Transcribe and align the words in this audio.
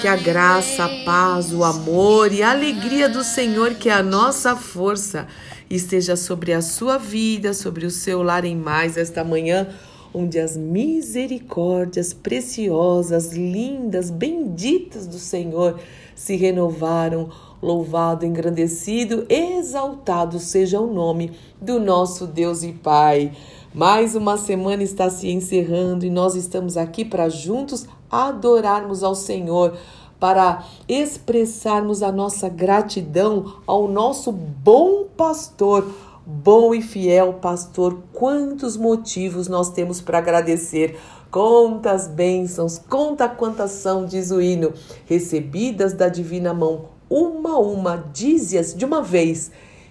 Que 0.00 0.08
a 0.08 0.16
graça, 0.16 0.84
a 0.84 1.04
paz, 1.04 1.52
o 1.52 1.62
amor 1.62 2.32
e 2.32 2.42
a 2.42 2.50
alegria 2.50 3.08
do 3.08 3.22
Senhor, 3.22 3.74
que 3.74 3.88
é 3.88 3.92
a 3.92 4.02
nossa 4.02 4.56
força, 4.56 5.28
esteja 5.70 6.16
sobre 6.16 6.52
a 6.52 6.60
sua 6.60 6.98
vida, 6.98 7.54
sobre 7.54 7.86
o 7.86 7.92
seu 7.92 8.24
lar 8.24 8.44
em 8.44 8.56
mais 8.56 8.96
esta 8.96 9.22
manhã, 9.22 9.68
onde 10.12 10.40
as 10.40 10.56
misericórdias 10.56 12.12
preciosas, 12.12 13.32
lindas, 13.32 14.10
benditas 14.10 15.06
do 15.06 15.20
Senhor 15.20 15.78
se 16.16 16.34
renovaram. 16.34 17.30
Louvado, 17.62 18.26
engrandecido, 18.26 19.24
exaltado 19.28 20.40
seja 20.40 20.80
o 20.80 20.92
nome 20.92 21.30
do 21.60 21.78
nosso 21.78 22.26
Deus 22.26 22.64
e 22.64 22.72
Pai. 22.72 23.30
Mais 23.72 24.16
uma 24.16 24.36
semana 24.36 24.82
está 24.82 25.08
se 25.08 25.30
encerrando 25.30 26.04
e 26.04 26.10
nós 26.10 26.34
estamos 26.34 26.76
aqui 26.76 27.04
para 27.04 27.28
juntos 27.28 27.86
adorarmos 28.10 29.04
ao 29.04 29.14
Senhor, 29.14 29.78
para 30.18 30.64
expressarmos 30.88 32.02
a 32.02 32.10
nossa 32.10 32.48
gratidão 32.48 33.54
ao 33.64 33.86
nosso 33.86 34.32
bom 34.32 35.04
pastor, 35.16 35.86
bom 36.26 36.74
e 36.74 36.82
fiel 36.82 37.34
pastor. 37.34 38.02
Quantos 38.12 38.76
motivos 38.76 39.46
nós 39.46 39.70
temos 39.70 40.00
para 40.00 40.18
agradecer. 40.18 40.98
Quantas 41.30 42.08
bênçãos, 42.08 42.76
conta 42.76 43.28
quantas 43.28 43.70
são, 43.70 44.04
diz 44.04 44.32
o 44.32 44.40
hino, 44.40 44.74
recebidas 45.06 45.94
da 45.94 46.08
divina 46.08 46.52
mão, 46.52 46.90
uma 47.12 47.50
a 47.50 47.58
uma, 47.58 48.04
dize-as 48.12 48.74
de 48.74 48.84
uma 48.84 49.02
vez 49.02 49.50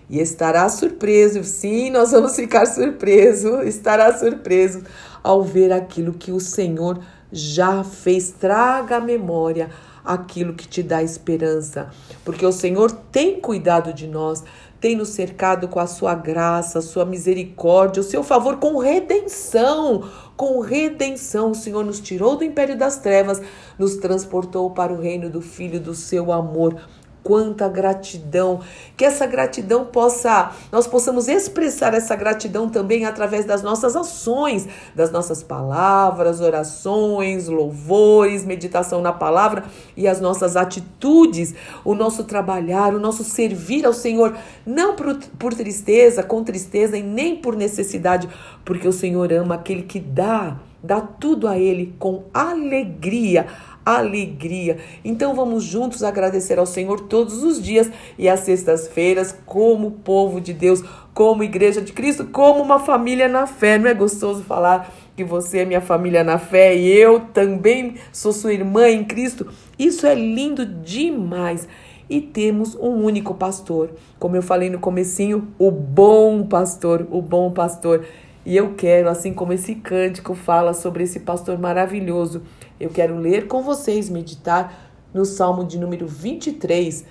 e 0.09 0.19
estará 0.19 0.67
surpreso, 0.67 1.41
sim, 1.43 1.89
nós 1.89 2.11
vamos 2.11 2.35
ficar 2.35 2.65
surpreso, 2.65 3.61
estará 3.61 4.17
surpreso 4.17 4.83
ao 5.23 5.41
ver 5.41 5.71
aquilo 5.71 6.13
que 6.13 6.33
o 6.33 6.39
Senhor 6.39 6.99
já 7.31 7.81
fez. 7.83 8.31
Traga 8.31 8.97
à 8.97 8.99
memória 8.99 9.69
aquilo 10.03 10.53
que 10.53 10.67
te 10.67 10.83
dá 10.83 11.01
esperança, 11.01 11.89
porque 12.25 12.45
o 12.45 12.51
Senhor 12.51 12.91
tem 13.11 13.39
cuidado 13.39 13.93
de 13.93 14.05
nós, 14.05 14.43
tem 14.81 14.97
nos 14.97 15.09
cercado 15.09 15.67
com 15.67 15.79
a 15.79 15.87
sua 15.87 16.15
graça, 16.15 16.79
a 16.79 16.81
sua 16.81 17.05
misericórdia, 17.05 18.01
o 18.01 18.03
seu 18.03 18.23
favor 18.23 18.57
com 18.57 18.79
redenção. 18.79 20.09
Com 20.35 20.59
redenção, 20.59 21.51
o 21.51 21.55
Senhor 21.55 21.85
nos 21.85 21.99
tirou 21.99 22.35
do 22.35 22.43
império 22.43 22.75
das 22.75 22.97
trevas, 22.97 23.39
nos 23.77 23.95
transportou 23.95 24.71
para 24.71 24.91
o 24.91 24.99
reino 24.99 25.29
do 25.29 25.39
Filho 25.39 25.79
do 25.79 25.93
seu 25.93 26.33
amor 26.33 26.81
quanta 27.23 27.67
gratidão, 27.69 28.61
que 28.97 29.05
essa 29.05 29.25
gratidão 29.25 29.85
possa, 29.85 30.51
nós 30.71 30.87
possamos 30.87 31.27
expressar 31.27 31.93
essa 31.93 32.15
gratidão 32.15 32.69
também 32.69 33.05
através 33.05 33.45
das 33.45 33.61
nossas 33.61 33.95
ações, 33.95 34.67
das 34.95 35.11
nossas 35.11 35.43
palavras, 35.43 36.41
orações, 36.41 37.47
louvores, 37.47 38.45
meditação 38.45 39.01
na 39.01 39.13
palavra 39.13 39.63
e 39.95 40.07
as 40.07 40.19
nossas 40.19 40.55
atitudes, 40.55 41.53
o 41.85 41.93
nosso 41.93 42.23
trabalhar, 42.23 42.93
o 42.93 42.99
nosso 42.99 43.23
servir 43.23 43.85
ao 43.85 43.93
Senhor, 43.93 44.35
não 44.65 44.95
por, 44.95 45.15
por 45.37 45.53
tristeza, 45.53 46.23
com 46.23 46.43
tristeza 46.43 46.97
e 46.97 47.03
nem 47.03 47.35
por 47.35 47.55
necessidade, 47.55 48.27
porque 48.65 48.87
o 48.87 48.93
Senhor 48.93 49.31
ama 49.31 49.55
aquele 49.55 49.83
que 49.83 49.99
dá, 49.99 50.57
dá 50.83 50.99
tudo 50.99 51.47
a 51.47 51.57
ele 51.57 51.95
com 51.99 52.23
alegria 52.33 53.47
alegria. 53.85 54.77
Então 55.03 55.33
vamos 55.33 55.63
juntos 55.63 56.03
agradecer 56.03 56.59
ao 56.59 56.65
Senhor 56.65 57.01
todos 57.01 57.43
os 57.43 57.61
dias 57.61 57.91
e 58.17 58.29
às 58.29 58.41
sextas-feiras, 58.41 59.35
como 59.45 59.91
povo 59.91 60.39
de 60.39 60.53
Deus, 60.53 60.83
como 61.13 61.43
igreja 61.43 61.81
de 61.81 61.93
Cristo, 61.93 62.25
como 62.25 62.61
uma 62.61 62.79
família 62.79 63.27
na 63.27 63.47
fé. 63.47 63.77
Não 63.77 63.89
é 63.89 63.93
gostoso 63.93 64.43
falar 64.43 64.93
que 65.15 65.23
você 65.23 65.59
é 65.59 65.65
minha 65.65 65.81
família 65.81 66.23
na 66.23 66.37
fé 66.37 66.75
e 66.75 66.87
eu 66.87 67.19
também 67.33 67.95
sou 68.11 68.31
sua 68.31 68.53
irmã 68.53 68.87
em 68.87 69.03
Cristo? 69.03 69.47
Isso 69.77 70.05
é 70.05 70.15
lindo 70.15 70.65
demais. 70.65 71.67
E 72.09 72.19
temos 72.19 72.75
um 72.75 73.05
único 73.05 73.33
pastor, 73.33 73.91
como 74.19 74.35
eu 74.35 74.41
falei 74.41 74.69
no 74.69 74.79
comecinho, 74.79 75.47
o 75.57 75.71
bom 75.71 76.43
pastor, 76.45 77.07
o 77.09 77.21
bom 77.21 77.51
pastor. 77.51 78.05
E 78.45 78.57
eu 78.57 78.73
quero, 78.73 79.07
assim 79.07 79.33
como 79.33 79.53
esse 79.53 79.75
cântico 79.75 80.35
fala 80.35 80.73
sobre 80.73 81.03
esse 81.03 81.21
pastor 81.21 81.57
maravilhoso, 81.57 82.41
eu 82.81 82.89
quero 82.89 83.15
ler 83.17 83.47
com 83.47 83.61
vocês, 83.61 84.09
meditar 84.09 84.91
no 85.13 85.23
Salmo 85.23 85.63
de 85.63 85.77
número 85.77 86.07
23. 86.07 87.05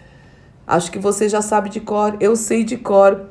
Acho 0.66 0.90
que 0.90 0.98
você 0.98 1.28
já 1.28 1.40
sabe 1.40 1.68
de 1.68 1.80
cor, 1.80 2.16
eu 2.20 2.34
sei 2.34 2.64
de 2.64 2.76
cor. 2.76 3.28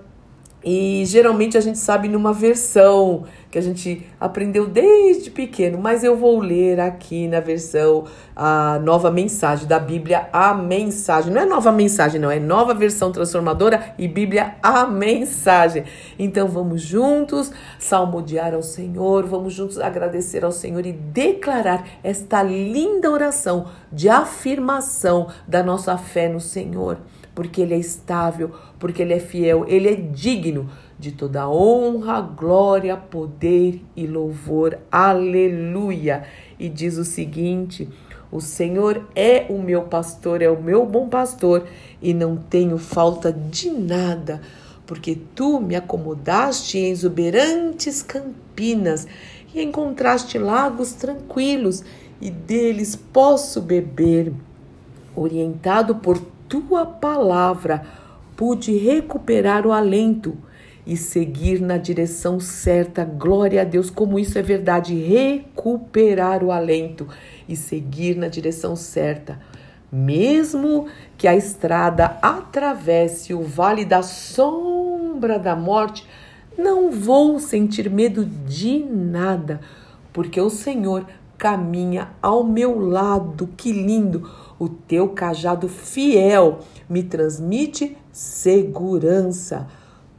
E 0.64 1.04
geralmente 1.06 1.58
a 1.58 1.62
gente 1.62 1.78
sabe 1.78 2.10
numa 2.10 2.34
versão 2.34 3.24
que 3.50 3.58
a 3.58 3.62
gente 3.62 4.06
aprendeu 4.20 4.68
desde 4.68 5.32
pequeno, 5.32 5.78
mas 5.78 6.04
eu 6.04 6.16
vou 6.16 6.40
ler 6.40 6.80
aqui 6.80 7.28
na 7.28 7.40
versão 7.40 8.04
a 8.36 8.78
nova 8.80 9.10
mensagem 9.10 9.66
da 9.66 9.80
Bíblia, 9.80 10.28
a 10.32 10.54
mensagem. 10.54 11.32
Não 11.32 11.42
é 11.42 11.46
nova 11.46 11.72
mensagem, 11.72 12.20
não, 12.20 12.30
é 12.30 12.40
nova 12.40 12.74
versão 12.74 13.12
transformadora 13.12 13.96
e 13.98 14.08
Bíblia, 14.08 14.56
a 14.62 14.86
mensagem. 14.86 15.86
Então 16.20 16.48
vamos 16.48 16.82
juntos 16.82 17.52
salmodiar 17.80 18.54
ao 18.54 18.62
Senhor, 18.62 19.26
vamos 19.26 19.54
juntos 19.54 19.80
agradecer 19.80 20.44
ao 20.44 20.52
Senhor 20.52 20.86
e 20.86 20.92
declarar 20.92 21.88
esta 22.04 22.44
linda 22.44 23.10
oração 23.10 23.68
de 23.92 24.10
afirmação 24.10 25.28
da 25.48 25.64
nossa 25.64 25.98
fé 25.98 26.28
no 26.28 26.40
Senhor, 26.40 26.98
porque 27.40 27.62
Ele 27.62 27.74
é 27.74 27.78
estável, 27.78 28.52
porque 28.78 29.02
Ele 29.02 29.14
é 29.14 29.20
fiel, 29.22 29.64
Ele 29.66 29.88
é 29.88 29.96
digno 29.96 30.70
de 31.00 31.14
toda 31.14 31.50
honra, 31.50 32.20
glória, 32.20 32.98
poder 32.98 33.82
e 33.96 34.06
louvor. 34.06 34.78
Aleluia! 34.92 36.26
E 36.60 36.68
diz 36.68 36.98
o 36.98 37.06
seguinte: 37.06 37.88
O 38.30 38.42
Senhor 38.42 39.08
é 39.16 39.46
o 39.50 39.58
meu 39.58 39.84
pastor, 39.84 40.42
é 40.42 40.50
o 40.50 40.62
meu 40.62 40.86
bom 40.86 41.08
pastor, 41.08 41.66
e 42.02 42.14
não 42.14 42.36
tenho 42.36 42.78
falta 42.78 43.32
de 43.32 43.70
nada, 43.70 44.42
porque 44.86 45.18
tu 45.34 45.62
me 45.62 45.78
acomodaste 45.78 46.78
em 46.78 46.92
exuberantes 46.92 48.02
campinas 48.02 49.08
e 49.56 49.64
encontraste 49.64 50.38
lagos 50.38 50.92
tranquilos, 50.92 51.86
e 52.20 52.30
deles 52.30 52.98
posso 52.98 53.62
beber. 53.62 54.34
Orientado 55.16 55.96
por 55.96 56.22
tua 56.50 56.86
palavra, 56.86 57.86
pude 58.36 58.76
recuperar 58.76 59.66
o 59.66 59.72
alento 59.72 60.36
e 60.86 60.98
seguir 60.98 61.62
na 61.62 61.78
direção 61.78 62.40
certa. 62.40 63.06
Glória 63.06 63.62
a 63.62 63.64
Deus, 63.64 63.92
como 63.92 64.18
isso 64.18 64.40
é 64.40 64.42
verdade. 64.42 64.96
Recuperar 64.96 66.44
o 66.44 66.52
alento 66.52 67.08
e 67.48 67.56
seguir 67.56 68.16
na 68.16 68.28
direção 68.28 68.76
certa. 68.76 69.40
Mesmo 69.92 70.88
que 71.18 71.28
a 71.28 71.36
estrada 71.36 72.18
atravesse 72.22 73.34
o 73.34 73.44
vale 73.44 73.86
da 73.86 74.02
sombra 74.02 75.38
da 75.38 75.56
morte, 75.56 76.08
não 76.58 76.92
vou 76.92 77.40
sentir 77.40 77.90
medo 77.90 78.26
de 78.26 78.80
nada, 78.80 79.62
porque 80.12 80.42
o 80.42 80.50
Senhor 80.50 81.06
caminha 81.40 82.10
ao 82.22 82.44
meu 82.44 82.78
lado. 82.78 83.50
Que 83.58 83.72
lindo! 83.72 84.30
O 84.60 84.68
teu 84.68 85.08
cajado 85.08 85.70
fiel 85.70 86.60
me 86.88 87.02
transmite 87.02 87.98
segurança. 88.12 89.66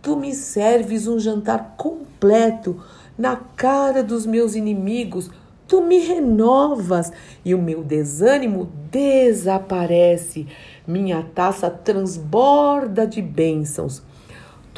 Tu 0.00 0.16
me 0.16 0.34
serves 0.34 1.06
um 1.06 1.18
jantar 1.18 1.74
completo 1.76 2.82
na 3.18 3.36
cara 3.36 4.02
dos 4.02 4.24
meus 4.24 4.54
inimigos. 4.54 5.30
Tu 5.68 5.82
me 5.82 5.98
renovas 5.98 7.12
e 7.44 7.54
o 7.54 7.60
meu 7.60 7.84
desânimo 7.84 8.72
desaparece. 8.90 10.48
Minha 10.86 11.22
taça 11.22 11.68
transborda 11.68 13.06
de 13.06 13.20
bênçãos. 13.20 14.02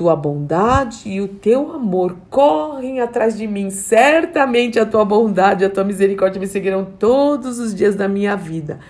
Tua 0.03 0.17
bondade 0.17 1.09
e 1.09 1.21
o 1.21 1.29
teu 1.29 1.71
amor 1.71 2.17
correm 2.29 2.99
atrás 2.99 3.39
de 3.39 3.47
mim. 3.47 3.71
Certamente 3.71 4.81
a 4.81 4.85
tua 4.85 5.05
bondade 5.05 5.63
e 5.63 5.67
a 5.67 5.71
tua 5.71 5.85
misericórdia 5.85 6.41
me 6.41 6.47
seguirão 6.49 6.85
todos 6.85 7.61
os 7.61 7.73
dias 7.73 7.95
da 7.95 8.09
minha 8.09 8.35
vida. 8.35 8.81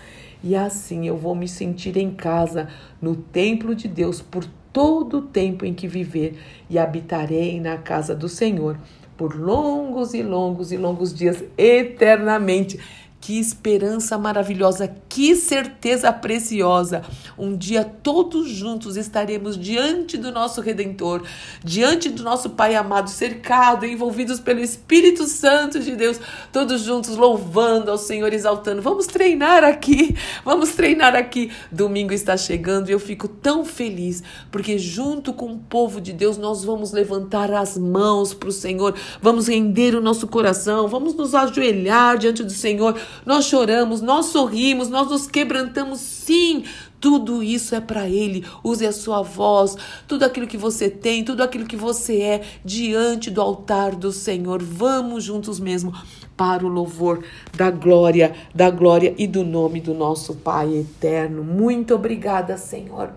E 0.43 0.57
assim 0.57 1.07
eu 1.07 1.19
vou 1.19 1.35
me 1.35 1.47
sentir 1.47 1.99
em 1.99 2.13
casa, 2.13 2.67
no 2.99 3.15
templo 3.15 3.75
de 3.75 3.89
Deus, 3.89 4.23
por 4.23 4.47
todo 4.73 5.19
o 5.19 5.23
tempo 5.23 5.67
em 5.67 5.75
que 5.75 5.87
viver 5.87 6.39
e 6.71 6.79
habitarei 6.79 7.61
na 7.61 7.77
casa 7.77 8.15
do 8.15 8.27
Senhor 8.27 8.79
por 9.23 9.39
longos 9.39 10.15
e 10.15 10.23
longos 10.23 10.73
e 10.73 10.77
longos 10.77 11.15
dias 11.15 11.45
eternamente. 11.57 12.81
Que 13.23 13.39
esperança 13.39 14.19
maravilhosa, 14.19 14.93
que 15.09 15.37
certeza 15.37 16.13
preciosa. 16.13 17.03
Um 17.39 17.57
dia 17.57 17.85
todos 17.85 18.49
juntos 18.49 18.97
estaremos 18.97 19.57
diante 19.57 20.19
do 20.19 20.33
nosso 20.33 20.61
Redentor, 20.61 21.23
diante 21.63 22.11
do 22.11 22.25
nosso 22.25 22.51
Pai 22.51 22.75
amado, 22.75 23.09
cercado, 23.09 23.87
envolvidos 23.87 24.41
pelo 24.41 24.59
Espírito 24.59 25.25
Santo 25.29 25.79
de 25.79 25.95
Deus, 25.95 26.19
todos 26.53 26.83
juntos 26.83 27.17
louvando 27.17 27.93
ao 27.93 27.97
Senhor, 27.97 28.33
exaltando. 28.33 28.83
Vamos 28.83 29.07
treinar 29.07 29.63
aqui, 29.63 30.17
vamos 30.45 30.73
treinar 30.73 31.15
aqui. 31.15 31.49
Domingo 31.71 32.13
está 32.13 32.37
chegando 32.37 32.89
e 32.89 32.93
eu 32.93 32.99
fico 32.99 33.29
tão 33.29 33.65
feliz, 33.65 34.21
porque 34.51 34.77
junto 34.79 35.33
com 35.33 35.53
o 35.53 35.59
povo 35.59 36.01
de 36.01 36.13
Deus 36.13 36.37
nós 36.37 36.65
vamos 36.65 36.91
levantar 36.91 37.53
as 37.53 37.79
mãos 37.79 38.35
para 38.35 38.49
o 38.49 38.53
Senhor, 38.53 38.97
vamos 39.21 39.47
render 39.47 39.95
o 39.95 40.01
nosso 40.01 40.27
coração, 40.27 40.89
vamos 40.89 41.15
nos 41.15 41.37
ajoelhar 41.37 42.19
diante 42.19 42.43
do 42.43 42.51
Senhor 42.51 43.01
nós 43.25 43.45
choramos, 43.45 44.01
nós 44.01 44.27
sorrimos, 44.27 44.89
nós 44.89 45.11
nos 45.11 45.27
quebrantamos, 45.27 46.01
sim. 46.01 46.65
Tudo 47.01 47.43
isso 47.43 47.75
é 47.75 47.81
para 47.81 48.09
Ele. 48.09 48.45
Use 48.63 48.87
a 48.87 48.93
sua 48.93 49.23
voz, 49.23 49.77
tudo 50.07 50.25
aquilo 50.25 50.47
que 50.47 50.57
você 50.57 50.89
tem, 50.89 51.25
tudo 51.25 51.43
aquilo 51.43 51.67
que 51.67 51.77
você 51.77 52.21
é 52.21 52.43
diante 52.65 53.29
do 53.29 53.41
altar 53.41 53.97
do 53.97 54.13
Senhor. 54.13 54.63
Vamos 54.63 55.25
juntos 55.25 55.59
mesmo 55.59 55.93
para 56.37 56.65
o 56.65 56.69
louvor 56.69 57.25
da 57.57 57.71
glória, 57.71 58.33
da 58.55 58.71
glória 58.71 59.15
e 59.19 59.27
do 59.27 59.45
nome 59.45 59.81
do 59.81 59.95
nosso 59.95 60.37
Pai 60.37 60.75
eterno. 60.75 61.43
Muito 61.43 61.95
obrigada, 61.95 62.57
Senhor. 62.57 63.11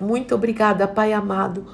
Muito 0.00 0.34
obrigada, 0.34 0.88
Pai 0.88 1.12
amado, 1.12 1.66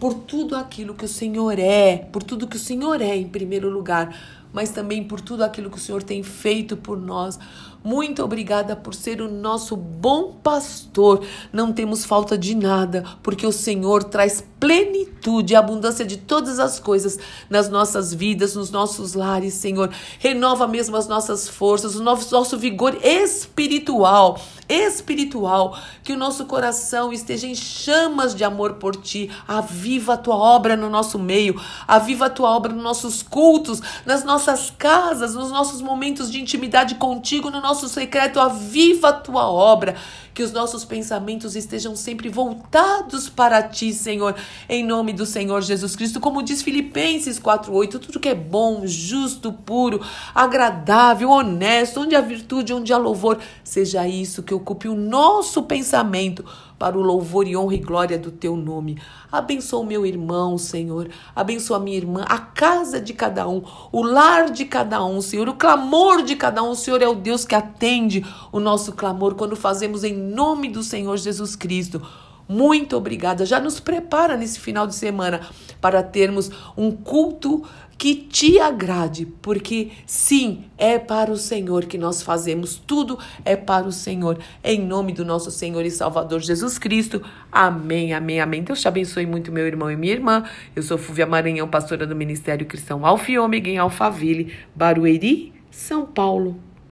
por 0.00 0.14
tudo 0.14 0.56
aquilo 0.56 0.94
que 0.94 1.04
o 1.04 1.08
Senhor 1.08 1.58
é, 1.58 1.96
por 1.96 2.22
tudo 2.22 2.46
que 2.46 2.56
o 2.56 2.60
Senhor 2.60 3.00
é 3.02 3.16
em 3.16 3.28
primeiro 3.28 3.68
lugar 3.68 4.14
mas 4.52 4.70
também 4.70 5.04
por 5.04 5.20
tudo 5.20 5.42
aquilo 5.44 5.70
que 5.70 5.76
o 5.76 5.80
Senhor 5.80 6.02
tem 6.02 6.22
feito 6.22 6.76
por 6.76 6.98
nós. 6.98 7.38
Muito 7.82 8.24
obrigada 8.24 8.74
por 8.74 8.94
ser 8.94 9.22
o 9.22 9.30
nosso 9.30 9.76
bom 9.76 10.32
pastor. 10.42 11.24
Não 11.52 11.72
temos 11.72 12.04
falta 12.04 12.36
de 12.36 12.54
nada, 12.54 13.04
porque 13.22 13.46
o 13.46 13.52
Senhor 13.52 14.02
traz 14.04 14.44
plenitude, 14.58 15.54
abundância 15.54 16.04
de 16.04 16.16
todas 16.16 16.58
as 16.58 16.80
coisas 16.80 17.18
nas 17.48 17.68
nossas 17.68 18.12
vidas, 18.12 18.56
nos 18.56 18.70
nossos 18.70 19.14
lares, 19.14 19.54
Senhor. 19.54 19.90
Renova 20.18 20.66
mesmo 20.66 20.96
as 20.96 21.06
nossas 21.06 21.48
forças, 21.48 21.94
o 21.94 22.02
nosso, 22.02 22.34
nosso 22.34 22.58
vigor 22.58 22.98
espiritual, 23.04 24.40
espiritual, 24.68 25.78
que 26.02 26.12
o 26.12 26.16
nosso 26.16 26.46
coração 26.46 27.12
esteja 27.12 27.46
em 27.46 27.54
chamas 27.54 28.34
de 28.34 28.42
amor 28.42 28.74
por 28.74 28.96
ti. 28.96 29.30
Aviva 29.46 30.14
a 30.14 30.16
tua 30.16 30.36
obra 30.36 30.76
no 30.76 30.90
nosso 30.90 31.18
meio, 31.18 31.60
aviva 31.86 32.26
a 32.26 32.30
tua 32.30 32.50
obra 32.50 32.72
nos 32.72 32.82
nossos 32.82 33.22
cultos, 33.22 33.80
nas 34.04 34.24
nossas 34.24 34.72
casas, 34.76 35.34
nos 35.34 35.50
nossos 35.50 35.80
momentos 35.80 36.30
de 36.30 36.40
intimidade 36.40 36.96
contigo, 36.96 37.50
no 37.50 37.60
nosso 37.60 37.67
secreto. 37.74 38.40
Aviva 38.40 39.08
a 39.08 39.12
tua 39.12 39.50
obra 39.50 39.96
que 40.38 40.42
os 40.44 40.52
nossos 40.52 40.84
pensamentos 40.84 41.56
estejam 41.56 41.96
sempre 41.96 42.28
voltados 42.28 43.28
para 43.28 43.60
ti, 43.60 43.92
Senhor, 43.92 44.36
em 44.68 44.84
nome 44.84 45.12
do 45.12 45.26
Senhor 45.26 45.60
Jesus 45.62 45.96
Cristo. 45.96 46.20
Como 46.20 46.44
diz 46.44 46.62
Filipenses 46.62 47.40
4:8, 47.40 47.98
tudo 47.98 48.20
que 48.20 48.28
é 48.28 48.36
bom, 48.36 48.82
justo, 48.86 49.52
puro, 49.52 50.00
agradável, 50.32 51.30
honesto, 51.30 52.02
onde 52.02 52.14
há 52.14 52.20
virtude, 52.20 52.72
onde 52.72 52.92
há 52.92 52.96
louvor, 52.96 53.38
seja 53.64 54.06
isso 54.06 54.44
que 54.44 54.54
ocupe 54.54 54.86
o 54.88 54.94
nosso 54.94 55.64
pensamento 55.64 56.44
para 56.78 56.96
o 56.96 57.02
louvor 57.02 57.48
e 57.48 57.56
honra 57.56 57.74
e 57.74 57.78
glória 57.78 58.16
do 58.16 58.30
teu 58.30 58.56
nome. 58.56 58.96
Abençoa 59.32 59.80
o 59.80 59.84
meu 59.84 60.06
irmão, 60.06 60.56
Senhor. 60.56 61.10
Abençoa 61.34 61.78
a 61.78 61.80
minha 61.80 61.96
irmã, 61.96 62.24
a 62.28 62.38
casa 62.38 63.00
de 63.00 63.12
cada 63.12 63.48
um, 63.48 63.62
o 63.90 64.02
lar 64.02 64.50
de 64.50 64.64
cada 64.64 65.04
um, 65.04 65.20
Senhor, 65.20 65.48
o 65.48 65.54
clamor 65.54 66.22
de 66.22 66.36
cada 66.36 66.62
um. 66.62 66.74
Senhor 66.74 67.02
é 67.02 67.08
o 67.08 67.16
Deus 67.16 67.44
que 67.44 67.54
atende 67.58 68.24
o 68.50 68.58
nosso 68.58 68.92
clamor 68.92 69.34
quando 69.34 69.56
fazemos 69.56 70.04
em 70.04 70.14
nome 70.14 70.68
do 70.68 70.82
Senhor 70.82 71.16
Jesus 71.16 71.54
Cristo. 71.54 72.00
Muito 72.48 72.96
obrigada. 72.96 73.44
Já 73.44 73.60
nos 73.60 73.78
prepara 73.78 74.36
nesse 74.36 74.58
final 74.58 74.86
de 74.86 74.94
semana 74.94 75.40
para 75.80 76.02
termos 76.02 76.50
um 76.76 76.90
culto 76.90 77.62
que 77.98 78.14
te 78.14 78.60
agrade, 78.60 79.26
porque 79.42 79.90
sim, 80.06 80.66
é 80.78 81.00
para 81.00 81.32
o 81.32 81.36
Senhor 81.36 81.84
que 81.86 81.98
nós 81.98 82.22
fazemos, 82.22 82.80
tudo 82.86 83.18
é 83.44 83.56
para 83.56 83.88
o 83.88 83.92
Senhor, 83.92 84.38
em 84.62 84.80
nome 84.80 85.12
do 85.12 85.24
nosso 85.24 85.50
Senhor 85.50 85.84
e 85.84 85.90
Salvador 85.90 86.40
Jesus 86.40 86.78
Cristo. 86.78 87.20
Amém, 87.50 88.14
amém, 88.14 88.40
amém. 88.40 88.62
Deus 88.62 88.80
te 88.80 88.86
abençoe 88.86 89.26
muito, 89.26 89.50
meu 89.50 89.66
irmão 89.66 89.90
e 89.90 89.96
minha 89.96 90.12
irmã. 90.12 90.44
Eu 90.76 90.82
sou 90.84 90.96
Fúvia 90.96 91.26
Maranhão, 91.26 91.66
pastora 91.66 92.06
do 92.06 92.14
Ministério 92.14 92.66
Cristão 92.66 93.04
Alfa 93.04 93.32
e 93.32 93.38
Ômega 93.38 93.68
em 93.68 93.78
Alphaville, 93.78 94.54
Barueri, 94.76 95.52
São 95.68 96.06
Paulo. 96.06 96.67